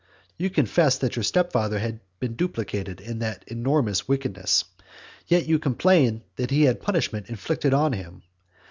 You 0.35 0.49
confessed 0.49 1.01
that 1.01 1.15
your 1.15 1.21
stepfather 1.21 1.77
had 1.77 1.99
been 2.19 2.33
duplicated 2.33 2.99
in 2.99 3.19
that 3.19 3.43
enormous 3.45 4.07
wickedness, 4.07 4.63
yet 5.27 5.45
you 5.45 5.59
complained 5.59 6.23
that 6.37 6.49
he 6.49 6.61
had 6.63 6.77
had 6.77 6.81
punishment 6.83 7.29
inflicted 7.29 7.71
on 7.71 7.93
him. 7.93 8.23